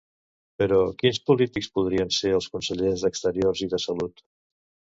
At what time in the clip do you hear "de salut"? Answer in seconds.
3.77-4.29